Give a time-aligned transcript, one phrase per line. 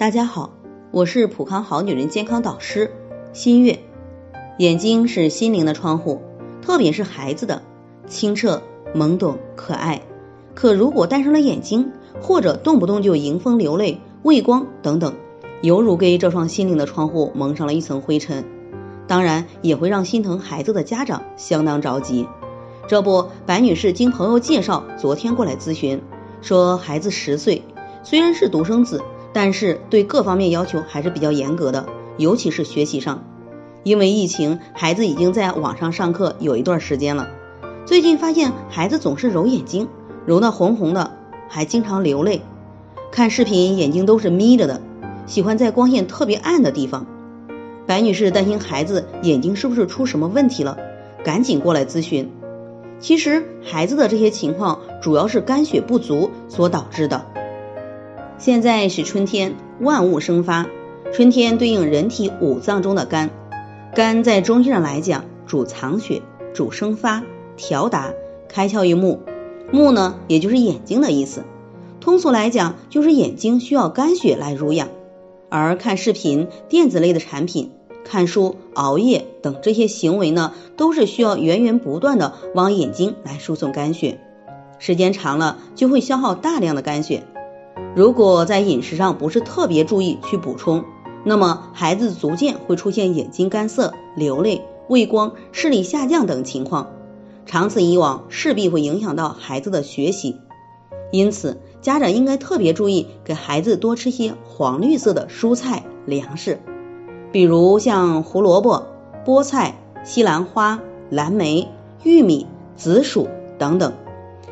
[0.00, 0.54] 大家好，
[0.92, 2.90] 我是普康好女人健康导师
[3.34, 3.80] 新月。
[4.56, 6.22] 眼睛是心灵的窗户，
[6.62, 7.60] 特别是孩子的
[8.06, 8.62] 清澈、
[8.94, 10.00] 懵懂、可爱。
[10.54, 11.92] 可如果戴上了眼睛，
[12.22, 15.12] 或者动不动就迎风流泪、畏光等等，
[15.60, 18.46] 犹如给这双心灵的窗户蒙上了一层灰尘。
[19.06, 22.26] 当然，也会让心疼孩子的家长相当着急。
[22.88, 26.00] 这不，白女士经朋友介绍，昨天过来咨询，
[26.40, 27.62] 说孩子十岁，
[28.02, 29.02] 虽然是独生子。
[29.32, 33.24] 但是对各方面要求还是比较严格的，尤其是学习上。
[33.82, 37.28] 因为疫情，孩子已经在网上上课有一段时间了。
[37.86, 39.88] 最近发现孩子总是揉眼睛，
[40.26, 41.12] 揉得红红的，
[41.48, 42.42] 还经常流泪。
[43.10, 44.82] 看视频眼睛都是眯着的，
[45.26, 47.06] 喜欢在光线特别暗的地方。
[47.86, 50.76] 白女士担心孩子眼睛是不是出什么问题了，
[51.24, 52.30] 赶紧过来咨询。
[53.00, 57.24] 其实孩子的这些情况主要是肝血不足所导致的。
[58.40, 60.66] 现在是春天，万物生发。
[61.12, 63.28] 春天对应人体五脏中的肝，
[63.94, 66.22] 肝在中医上来讲主藏血、
[66.54, 67.22] 主生发、
[67.58, 68.14] 调达、
[68.48, 69.20] 开窍于目。
[69.70, 71.44] 目呢，也就是眼睛的意思。
[72.00, 74.88] 通俗来讲，就是眼睛需要肝血来濡养。
[75.50, 77.72] 而看视频、电子类的产品、
[78.06, 84.18] 看书、熬夜等这些行为呢，都是需要源源不断的往眼睛来输送肝血，
[84.78, 87.24] 时间长了就会消耗大量的肝血。
[87.96, 90.84] 如果在饮食上不是特别注意去补充，
[91.24, 96.92] 那么孩子逐渐会出现眼睛干涩、流泪、畏光、视力下降等情况，
[97.46, 100.36] 长此以往势必会影响到孩子的学习。
[101.10, 106.60] 因此，家长应该特别注意给孩子多吃些黄绿色的蔬菜粮食，
[107.32, 108.86] 比如像胡萝卜、
[109.26, 110.78] 菠菜、西兰花、
[111.10, 111.68] 蓝莓、
[112.04, 112.46] 玉米、
[112.76, 113.94] 紫薯等等，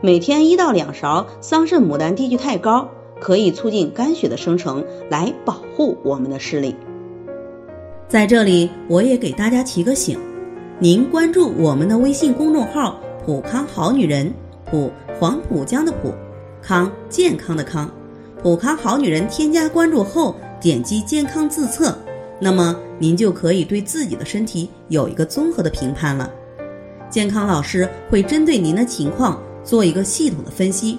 [0.00, 2.88] 每天一到两勺桑葚牡丹低聚肽膏。
[3.20, 6.74] 可以促进肝血的生成，来保护我们的视力。
[8.08, 10.18] 在这里，我也给大家提个醒：
[10.78, 14.32] 您关注我们的微信公众号“普康好女人”，
[14.68, 16.12] 普黄浦江的浦，
[16.60, 17.88] 康健康的康，
[18.42, 19.28] 普康好女人。
[19.28, 21.96] 添加关注后，点击健康自测，
[22.40, 26.28] 那么您就可以对自己的身体有一个综合的评判了。
[27.08, 30.98] 健康老师会针对您的情况做一个系统的分析。